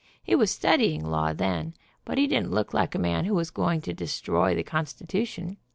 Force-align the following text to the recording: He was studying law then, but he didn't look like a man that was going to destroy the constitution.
He 0.23 0.33
was 0.35 0.49
studying 0.49 1.05
law 1.05 1.31
then, 1.31 1.75
but 2.05 2.17
he 2.17 2.25
didn't 2.25 2.49
look 2.49 2.73
like 2.73 2.95
a 2.95 2.97
man 2.97 3.27
that 3.27 3.35
was 3.35 3.51
going 3.51 3.81
to 3.81 3.93
destroy 3.93 4.55
the 4.55 4.63
constitution. 4.63 5.57